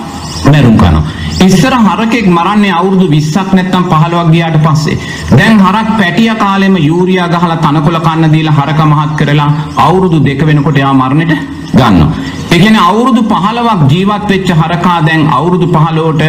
මැරුම් 0.53 0.77
කරනවා. 0.81 1.05
ඉස්සර 1.47 1.75
හරකෙක් 1.87 2.27
මරන්නේ 2.37 2.73
අවුරුදු 2.79 3.07
20ක් 3.15 3.49
නැත්නම් 3.59 3.85
15ක් 3.93 4.31
ගියාට 4.35 4.59
පස්සේ. 4.65 4.99
දැන් 5.39 5.61
හරක් 5.67 5.89
පැටිය 5.99 6.33
කාලෙම 6.43 6.77
යූරියා 6.89 7.29
ගහලා 7.35 7.63
තනකොළ 7.65 8.01
කන්න 8.07 8.33
දීලා 8.35 8.59
හරක 8.59 8.81
මහත් 8.91 9.13
කරලා 9.19 9.51
අවුරුදු 9.87 10.19
දෙක 10.29 10.43
වෙනකොට 10.49 10.81
එයා 10.81 10.95
මරණයට 11.03 11.33
ගන්නවා. 11.79 12.11
ඒ 12.53 12.59
කියන්නේ 12.63 12.89
අවුරුදු 12.91 13.23
15ක් 13.33 13.91
ජීවත් 13.93 14.25
වෙච්ච 14.33 14.51
හරකා 14.63 14.99
දැන් 15.09 15.23
අවුරුදු 15.39 15.67
15ට 15.77 16.23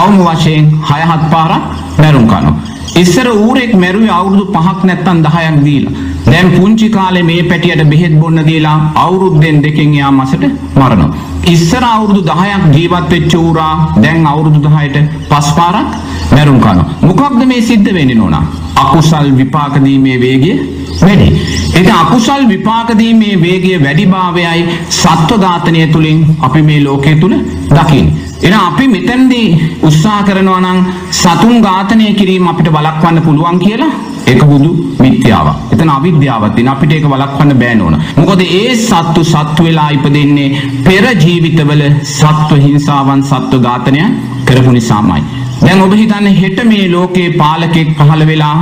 අවම 0.00 0.16
වශයෙන් 0.28 0.70
6 0.92 1.10
7 1.14 1.32
පාරක් 1.34 1.62
මැරුම් 2.02 2.26
කරනවා. 2.32 2.71
ඉස්සර 3.00 3.26
ඌරෙක් 3.32 3.72
මැරුවේ 3.82 4.12
අවුරුදු 4.18 4.44
5ක් 4.56 4.80
නැත්නම් 4.88 5.18
10ක් 5.26 5.64
දීලා. 5.66 5.92
දැන් 6.30 6.48
පුංචි 6.56 6.88
කාලේ 6.96 7.22
මේ 7.28 7.42
පැටියට 7.50 7.82
බෙහෙත් 7.92 8.14
බොන්න 8.22 8.40
දීලා 8.48 8.76
අවුරුද්දෙන් 9.04 9.62
දෙකෙන් 9.64 9.94
එයා 9.98 10.10
මසට 10.18 10.44
මරනවා. 10.80 11.10
ඉස්සර 11.54 11.84
අවුරුදු 11.94 12.22
10ක් 12.30 12.74
ජීවත් 12.76 13.08
වෙච්ච 13.14 13.34
ඌරා 13.42 13.74
දැන් 14.02 14.26
අවුරුදු 14.32 14.60
10ට 14.66 15.06
පස් 15.30 15.48
පාරක් 15.58 15.90
මැරුම් 16.34 16.58
කරනවා. 16.64 16.88
මොකක්ද 17.08 17.42
මේ 17.52 17.62
සිද්ධ 17.70 17.90
වෙන්නේ 17.98 18.18
නෝනා? 18.20 18.44
අකුසල් 18.84 19.30
විපාක 19.40 19.74
දීමේ 19.86 20.18
වේගය 20.24 20.52
වැඩි. 21.02 21.28
ඒක 21.78 21.88
අකුසල් 22.02 22.44
විපාක 22.52 22.90
දීමේ 23.00 23.40
වේගය 23.46 23.72
වැඩිභාවයයි 23.86 24.68
සත්ව 24.90 25.40
ඝාතනය 25.46 25.86
තුලින් 25.94 26.20
අපි 26.48 26.62
මේ 26.68 26.84
ලෝකයේ 26.84 27.20
තුල 27.22 27.34
දකින්නේ. 27.78 28.31
එහෙනම් 28.42 28.60
අපි 28.60 28.84
මෙතෙන්දී 28.94 29.48
උත්සාහ 29.88 30.20
කරනවා 30.28 30.60
නම් 30.62 30.78
සතුන් 31.18 31.56
ඝාතනය 31.66 32.06
කිරීම 32.18 32.48
අපිට 32.52 32.68
වළක්වන්න 32.76 33.24
පුළුවන් 33.26 33.58
කියලා 33.64 33.92
ඒක 34.26 34.42
බුදු 34.50 34.70
මිත්‍යාවක්. 35.02 35.56
එතන 35.74 35.90
අවිද්‍යාවක් 35.96 36.54
තියෙන 36.56 36.70
අපිට 36.72 36.92
ඒක 36.96 37.06
වළක්වන්න 37.12 37.52
බෑ 37.60 37.74
නෝන. 37.74 37.94
මොකද 38.18 38.42
ඒ 38.42 38.72
සත්තු 38.78 39.22
සත්තු 39.32 39.66
වෙලා 39.66 39.88
ඉපදෙන්නේ 39.96 40.48
පෙර 40.86 41.04
ජීවිතවල 41.24 41.82
සත්ව 42.10 42.60
හිංසාවන් 42.66 43.22
සත්ව 43.30 43.62
ඝාතනය 43.66 44.02
කරපු 44.48 44.72
නිසාමයි. 44.72 45.22
දැන් 45.60 45.84
ඔබ 45.86 45.94
හිතන්නේ 46.00 46.38
හෙට 46.40 46.58
මේ 46.64 46.86
ලෝකේ 46.96 47.28
පාලකෙක් 47.42 47.90
පහළ 48.00 48.24
වෙලා 48.32 48.56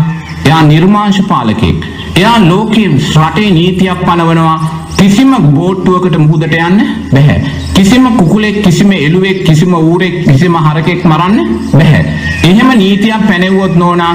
එයා 0.46 0.62
නිර්මාංශ 0.64 1.22
පාලකෙක්. 1.32 1.80
එයා 2.16 2.36
ලෝකේ 2.42 2.88
රටේ 3.16 3.50
නීතියක් 3.58 4.00
පනවනවා 4.06 4.58
කිසිම 5.00 5.30
බෝට්ටුවකට 5.56 6.16
මුහුදට 6.22 6.54
යන්න 6.56 6.80
බැහැ. 7.12 7.38
කිසිම 7.76 8.04
කුකුලෙක් 8.18 8.56
කිසිම 8.64 8.90
එළුවෙක් 8.92 9.38
කිසිම 9.46 9.72
ඌරෙක් 9.74 10.16
කිසිම 10.26 10.54
හරකෙක් 10.66 11.04
මරන්න 11.10 11.36
බැහැ. 11.72 12.02
එහෙම 12.48 12.70
නීතියක් 12.80 13.22
පැනෙව්වොත් 13.28 13.76
නෝනා 13.82 14.12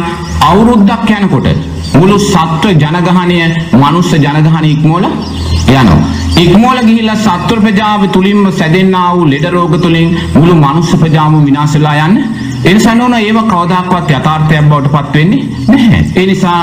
අවුරුද්දක් 0.50 1.10
යනකොට 1.18 1.48
මුළු 2.00 2.18
සත්ව 2.20 2.76
ජනගහනය 2.84 3.40
මනුස්ස 3.82 4.12
ජනගහනය 4.26 4.70
ඉක්මෝල 4.76 5.06
යනවා. 5.06 5.98
ඉක්මෝල 6.44 6.80
ගිහිල්ලා 6.90 7.18
සත්ව 7.26 7.58
ප්‍රජාව 7.66 8.06
තුලින්ම 8.16 8.44
සැදෙන්නා 8.60 9.08
වූ 9.16 9.26
ලෙඩ 9.32 9.48
රෝග 9.56 9.74
තුලින් 9.86 10.12
මුළු 10.36 10.56
මනුස්ස 10.64 10.92
ප්‍රජාවම 11.02 11.40
විනාශ 11.48 11.76
වෙලා 11.80 11.96
යන්න. 12.06 12.22
ඒ 12.68 12.74
නිසා 12.76 12.96
නෝනා 13.02 13.24
ඒව 13.30 13.42
කවදාකවත් 13.52 14.14
යථාර්ථයක් 14.20 14.70
බවට 14.70 14.94
පත් 14.96 15.14
වෙන්නේ 15.18 15.44
නැහැ. 15.72 16.06
ඒ 16.20 16.26
නිසා 16.32 16.62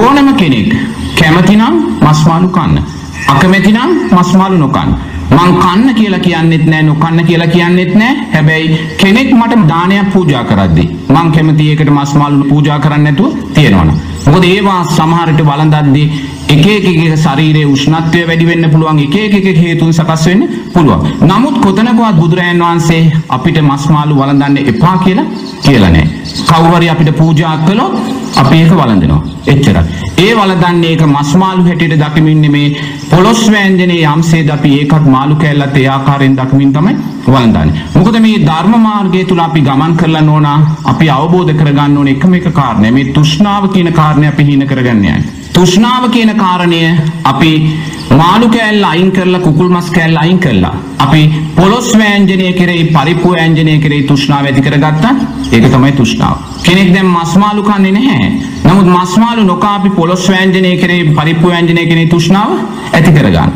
ඕනම 0.00 0.34
කෙනෙක් 0.42 0.74
කැමතිනම් 1.20 1.80
මස් 2.02 2.20
මාළු 2.28 2.50
කන්න. 2.58 2.93
අකමැති 3.32 3.72
නම් 3.72 3.90
මස් 4.16 4.30
මාළු 4.40 4.58
නොකන්න. 4.64 4.94
මං 5.36 5.52
කන්න 5.62 5.94
කියලා 5.98 6.24
කියන්නෙත් 6.26 6.64
නෑ 6.72 6.82
නොකන්න 6.88 7.24
කියලා 7.28 7.52
කියන්නෙත් 7.54 7.94
නෑ. 8.00 8.14
හැබැයි 8.34 8.78
කෙනෙක් 9.00 9.30
මට 9.40 9.62
දානයක් 9.72 10.10
පූජා 10.14 10.44
කරද්දී 10.50 10.88
මං 11.14 11.32
කැමති 11.34 11.70
ඒකට 11.70 11.90
මස් 11.98 12.14
මාළු 12.20 12.44
පූජා 12.50 12.78
කරන්න 12.84 13.04
නැතුව 13.08 13.32
තියෙනවනේ. 13.54 13.96
මොකද 14.26 14.44
ඒවා 14.52 14.80
සමහර 14.96 15.28
විට 15.30 15.46
වළඳද්දී 15.48 16.06
එක 16.54 16.66
එක 16.74 16.86
එක 16.90 17.16
ශරීරයේ 17.24 17.70
උෂ්ණත්වය 17.74 18.20
වැඩි 18.28 18.46
වෙන්න 18.50 18.70
පුළුවන් 18.72 19.00
එක 19.06 19.16
එක 19.22 19.34
එක 19.52 19.58
හේතුන් 19.64 19.92
සකස් 19.98 20.26
වෙන්න 20.28 20.42
පුළුවන්. 20.74 21.08
නමුත් 21.30 21.56
කොතනකවත් 21.64 22.20
බුදුරජාන් 22.20 22.62
වහන්සේ 22.66 23.02
අපිට 23.36 23.58
මස් 23.68 23.88
මාළු 23.94 24.20
වළඳන්න 24.20 24.56
එපා 24.72 24.96
කියලා 25.04 25.26
කියලා 25.66 25.90
නෑ. 25.96 26.06
කවුරු 26.48 26.76
හරි 26.76 26.88
අපිට 26.94 27.10
පූජා 27.20 27.56
කළොත් 27.66 27.94
අපි 28.42 28.56
ඒක 28.62 28.72
වළඳනවා. 28.80 29.22
එච්චරයි. 29.52 29.84
ඒ 30.24 30.32
වළඳන්නේ 30.38 30.90
ඒක 30.92 31.02
මස් 31.06 31.30
මාළු 31.42 31.66
හැටියට 31.68 31.98
දකිමින් 32.02 32.40
නෙමේ 32.44 32.68
පොළොස් 33.14 33.40
වෑංජනේ 33.52 34.06
යම්සේද 34.12 34.48
අපි 34.54 34.70
ඒකත් 34.78 35.04
මාළු 35.14 35.34
කෑල්ලත් 35.42 35.76
ඒ 35.80 35.84
ආකාරයෙන් 35.88 36.36
දකිමින් 36.38 36.72
තමයි 36.76 36.94
වළඳන්නේ. 37.26 37.82
මොකද 37.94 38.16
මේ 38.24 38.40
ධර්ම 38.48 38.74
මාර්ගය 38.86 39.20
තුල 39.24 39.42
අපි 39.44 39.60
ගමන් 39.68 39.94
කරලා 40.00 40.22
ඕනා 40.34 40.56
අපි 40.92 41.10
අවබෝධ 41.16 41.52
කරගන්න 41.60 41.98
ඕනේ 41.98 42.16
එකම 42.16 42.34
එක 42.38 42.48
කාරණය. 42.52 42.90
මේ 42.90 43.12
තෘෂ්ණාව 43.14 43.68
කියන 43.74 43.92
කාරණය 43.92 44.26
අපි 44.32 44.46
හිණ 44.48 44.66
කරගන්න 44.66 45.04
යන්නේ. 45.04 45.22
තෘෂ්ණාව 45.54 46.08
කියන 46.10 46.34
කාරණය 46.42 46.80
අපි 47.24 47.52
මාළු 48.20 48.48
කෑල්ල 48.54 48.84
අයින් 48.90 49.10
කරලා 49.16 49.40
කුකුල් 49.46 49.68
මස් 49.76 49.88
කෑල්ල 49.96 50.18
අයින් 50.22 50.38
කරලා 50.44 50.74
අපි 51.04 51.22
පොළොස් 51.58 51.88
වෑංජනය 52.00 52.48
කෙරෙහි 52.58 52.84
පරිප්පු 52.96 53.28
වෑංජනය 53.34 53.74
කෙරෙහි 53.84 54.02
තෘෂ්ණාව 54.10 54.46
ඇති 54.50 54.62
කරගත්තා 54.66 55.12
ඒක 55.54 55.66
තමයි 55.74 55.92
තෘෂ්ණාව. 55.98 56.36
කෙනෙක් 56.66 56.90
දැන් 56.94 57.08
මස් 57.16 57.32
මාළු 57.42 57.62
කන්නේ 57.68 57.94
නැහැ. 57.96 58.28
නමුත් 58.66 58.88
මස් 58.96 59.14
මාළු 59.22 59.44
නොකා 59.52 59.74
අපි 59.78 59.90
පොළොස් 59.98 60.26
වෑංජනය 60.32 60.72
කෙරෙහි 60.82 61.14
පරිප්පු 61.18 61.52
වෑංජනය 61.52 61.86
කෙරෙහි 61.90 62.10
තෘෂ්ණාව 62.14 62.50
ඇති 62.96 63.14
කරගන්න. 63.16 63.50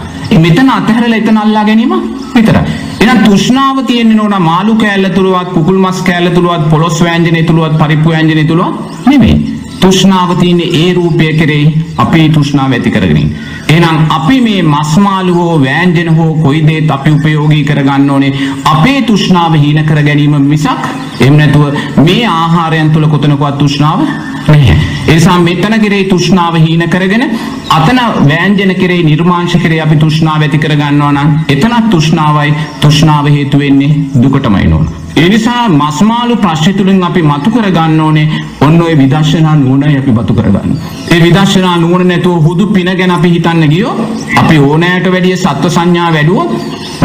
මෙතන 0.45 0.73
අතහැරලා 0.79 1.21
එතන 1.23 1.39
අල්ලා 1.45 1.65
ගැනීම 1.69 1.95
විතරයි. 2.37 2.65
එහෙනම් 3.03 3.21
තෘෂ්ණාව 3.29 3.85
තියෙන්නේ 3.91 4.19
නෝනා 4.23 4.43
මාළු 4.51 4.75
කෑල්ල 4.83 5.09
තුලවත් 5.19 5.53
කුකුල් 5.59 5.79
මස් 5.85 6.03
කෑල්ල 6.09 6.35
තුලවත් 6.39 6.67
පොළොස් 6.75 6.99
වෑංජනය 7.07 7.45
තුලවත් 7.53 7.79
පරිප්පු 7.85 8.17
වෑංජනය 8.17 8.45
තුලවත් 8.51 9.07
නෙමෙයි. 9.13 9.39
තෘෂ්ණාව 9.83 10.31
තියෙන්නේ 10.41 10.71
ඒ 10.83 10.91
රූපය 10.99 11.31
කෙරෙහි 11.41 11.67
අපේ 12.05 12.27
තෘෂ්ණාව 12.37 12.73
ඇති 12.79 12.91
කරගෙන 12.97 13.23
ඉන්නේ. 13.23 13.57
එහෙනම් 13.69 13.97
අපි 14.11 14.37
මේ 14.41 14.63
මස් 14.65 14.93
මාළු 14.99 15.35
හෝ 15.39 15.55
වෑංජන 15.65 16.11
හෝ 16.19 16.31
කොයි 16.45 16.63
දේත් 16.69 16.91
අපි 16.91 17.11
උපයෝගී 17.11 17.65
කරගන්න 17.65 18.11
ඕනේ 18.11 18.33
අපේ 18.67 19.01
තෘෂ්ණාව 19.03 19.55
හීන 19.65 19.81
කර 19.85 20.01
ගැනීම 20.09 20.37
මිසක් 20.53 20.85
එහෙම 21.21 21.37
නැතුව 21.37 21.65
මේ 22.07 22.25
ආහාරයන් 22.35 22.91
තුල 22.95 23.07
කොතනකවත් 23.15 23.59
තෘෂ්ණාව 23.59 24.01
නැහැ. 24.49 24.77
ඒ 25.09 25.15
නිසා 25.15 25.39
මෙතන 25.41 25.77
කෙරේ 25.85 26.05
තෘෂ්ණාව 26.05 26.55
හීන 26.59 26.85
කරගෙන 26.89 27.25
අතන 27.71 28.01
වෑංජන 28.31 28.75
කෙරේ 28.83 29.03
නිර්මාංශ 29.03 29.57
කෙරේ 29.65 29.83
අපි 29.87 30.01
තෘෂ්ණාව 30.05 30.47
ඇති 30.47 30.63
කර 30.65 30.75
ගන්නවා 30.83 31.13
නම් 31.13 31.35
එතනත් 31.49 31.91
තෘෂ්ණාවයි 31.91 32.57
තෘෂ්ණාව 32.81 33.29
හේතු 33.37 33.59
වෙන්නේ 33.59 33.93
දුකටමයි 34.23 34.67
නෝන. 34.67 34.89
ඒ 35.19 35.29
නිසා 35.29 35.63
මස්මාළු 35.71 36.35
ප්‍රශ්න 36.37 36.75
තුලින් 36.79 37.03
අපි 37.03 37.23
මතු 37.23 37.51
කර 37.51 37.67
ගන්න 37.77 38.01
ඕනේ 38.01 38.27
ඔන්න 38.67 38.83
ඔය 38.83 38.95
විදර්ශනා 39.01 39.55
නුවණයි 39.57 39.99
අපි 40.01 40.13
මතු 40.13 40.35
කර 40.35 40.49
ගන්න. 40.55 40.77
ඒ 41.13 41.21
විදර්ශනා 41.25 41.77
නුවණ 41.77 42.09
නැතුව 42.09 42.47
හුදු 42.47 42.67
පින 42.75 42.91
ගැන 42.99 43.15
අපි 43.17 43.33
හිතන්න 43.35 43.65
ගියොත් 43.75 43.99
අපි 44.41 44.59
ඕනෑට 44.61 45.11
වැඩිය 45.15 45.37
සත්ව 45.37 45.73
සංඥා 45.77 46.13
වැඩුවොත් 46.13 46.51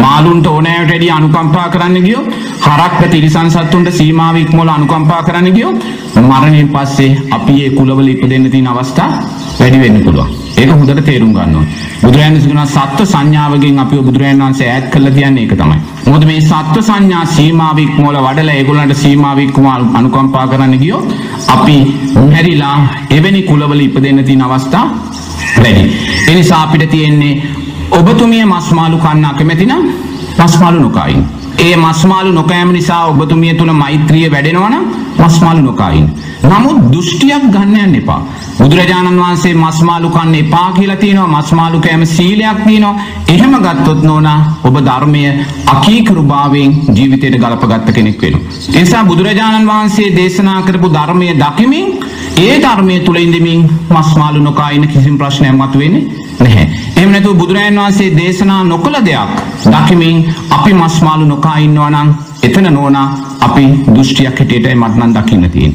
මාළුන්ට 0.03 0.47
ඕනෑට 0.47 0.89
වැඩිය 0.91 1.11
අනුකම්පා 1.17 1.67
කරන්න 1.69 2.07
ගියොත් 2.07 2.29
හරක්ක 2.67 3.01
තිරිසන් 3.11 3.51
සත්තුන්ට 3.51 3.91
සීමාව 3.99 4.41
ඉක්මවල 4.43 4.73
අනුකම්පා 4.77 5.21
කරන්න 5.23 5.51
ගියොත් 5.57 5.83
මරණයෙන් 6.21 6.73
පස්සේ 6.75 7.11
අපි 7.31 7.59
ඒ 7.65 7.75
කුලවල 7.77 8.07
ඉපදෙන්න 8.07 8.49
තියෙන 8.51 8.67
අවස්ථා 8.67 9.11
වැඩි 9.59 9.83
වෙන්න 9.83 10.03
පුළුවන්. 10.05 10.42
ඒක 10.63 10.71
හොඳට 10.73 11.01
තේරුම් 11.07 11.31
ගන්න 11.35 11.55
ඕනේ. 11.55 11.71
බුදුරජාණන් 12.03 12.35
වහන්සේ 12.35 12.49
කියනවා 12.49 12.67
සත්ත්ව 12.67 13.07
සංඥාවකින් 13.13 13.81
අපිව 13.83 14.01
බුදුරජාණන් 14.07 14.43
වහන්සේ 14.43 14.69
ඈත් 14.69 14.85
කළා 14.93 15.13
කියන්නේ 15.17 15.43
ඒක 15.45 15.53
තමයි. 15.61 15.77
මොකද 16.07 16.25
මේ 16.29 16.41
සත්ත්ව 16.41 16.83
සංඥා 16.89 17.23
සීමාව 17.35 17.79
ඉක්මවල 17.85 18.17
වඩලා 18.27 18.55
ඒගොල්ලන්ට 18.59 18.95
සීමාව 19.03 19.39
ඉක්මව 19.45 19.67
අනුකම්පා 19.99 20.45
කරන්න 20.51 20.75
ගියොත් 20.83 21.13
අපි 21.55 21.77
මැරිලා 22.31 22.77
එවැනි 23.17 23.43
කුලවල 23.49 23.85
ඉපදෙන්න 23.87 24.25
තියෙන 24.29 24.45
අවස්ථා 24.47 24.85
වැඩි. 25.57 25.83
ඒ 26.29 26.35
නිසා 26.35 26.63
අපිට 26.65 26.89
තියෙන්නේ 26.89 27.35
ඔබතුමිය 27.99 28.43
මස්මාලු 28.45 28.97
කන්න 29.05 29.25
අකමැති 29.31 29.65
නම් 29.65 29.83
මස්මාලු 30.39 30.79
නොකයින්. 30.79 31.23
ඒ 31.59 31.75
මස්මාලු 31.77 32.31
නොකෑම 32.33 32.71
නිසා 32.77 33.01
ඔබතුමිය 33.05 33.53
තුල 33.59 33.71
මෛත්‍රිය 33.81 34.27
වැඩෙනවා 34.31 34.69
නම් 34.69 34.85
මස්මාලු 35.23 35.61
නොකයින්. 35.61 36.07
නමුත් 36.43 36.79
දෘෂ්ටියක් 36.91 37.43
ගන්න 37.53 37.75
යන්න 37.77 37.95
එපා. 37.95 38.21
බුදුරජාණන් 38.59 39.19
වහන්සේ 39.19 39.53
මස්මාලු 39.55 40.09
කන්න 40.09 40.35
එපා 40.35 40.67
කියලා 40.71 40.95
තියෙනවා 40.95 41.29
මස්මාලු 41.35 41.79
කෑම 41.79 42.05
සීලයක් 42.07 42.59
තියෙනවා. 42.65 42.95
එහෙම 43.27 43.53
ගත්තොත් 43.65 44.01
නෝනා 44.03 44.39
ඔබ 44.63 44.77
ධර්මය 44.79 45.21
අකීකරුභාවයෙන් 45.73 46.73
ජීවිතයට 46.95 47.37
ගලපගත්ත 47.37 47.93
කෙනෙක් 47.93 48.21
වෙනවා. 48.21 48.51
ඒ 48.69 48.81
නිසා 48.81 49.03
බුදුරජාණන් 49.05 49.69
වහන්සේ 49.71 50.09
දේශනා 50.15 50.59
කරපු 50.61 50.89
ධර්මය 50.89 51.29
දකිමින් 51.35 51.87
ඒ 52.39 52.55
ධර්මය 52.59 52.99
තුල 52.99 53.17
ඉඳමින් 53.17 53.63
මස්මාලු 53.91 54.39
නොකා 54.41 54.69
ඉන්න 54.71 54.87
කිසිම 54.87 55.17
ප්‍රශ්නයක් 55.17 55.55
මතුවෙන්නේ 55.55 56.03
නැහැ. 56.39 56.67
එහෙම 56.97 57.11
නැතුව 57.11 57.37
බුදුරජාණන් 57.37 57.79
වහන්සේ 57.79 58.11
දේශනා 58.17 58.61
නොකළ 58.65 58.99
දෙයක් 59.05 59.31
දකිමින් 59.67 60.17
අපි 60.49 60.73
මස්මාලු 60.75 61.25
නොකා 61.25 61.57
ඉන්නවා 61.59 61.89
නම් 61.91 62.09
එතන 62.43 62.67
නෝනා 62.73 63.07
අපි 63.39 63.65
දෘෂ්ටියක් 63.87 64.39
හැටියටයි 64.39 64.75
මට 64.75 64.97
නම් 64.97 65.12
දකින්න 65.13 65.51
තියෙන්නේ. 65.51 65.71